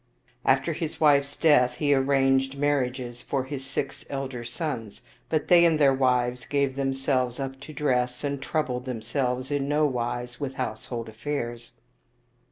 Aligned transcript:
After 0.45 0.73
his 0.73 0.99
wife's 0.99 1.37
death 1.37 1.75
he 1.75 1.93
arranged 1.93 2.57
marriages 2.57 3.21
for 3.21 3.43
his 3.43 3.63
six 3.63 4.03
elder 4.09 4.43
sons, 4.43 5.03
but 5.29 5.47
they 5.47 5.63
and 5.63 5.77
their 5.77 5.93
wives 5.93 6.43
gave 6.43 6.75
themselves 6.75 7.39
up 7.39 7.59
to 7.59 7.71
dress, 7.71 8.23
and 8.23 8.41
troubled 8.41 8.85
themselves 8.85 9.51
in 9.51 9.69
no 9.69 9.85
wise 9.85 10.39
with 10.39 10.55
household 10.55 11.07
affairs. 11.07 11.73